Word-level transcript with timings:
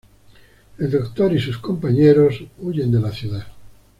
El 0.79 0.89
Doctor 0.89 1.31
y 1.31 1.39
sus 1.39 1.59
compañeros 1.59 2.43
huyen 2.57 2.91
de 2.91 2.99
la 3.01 3.11
ciudad. 3.11 3.45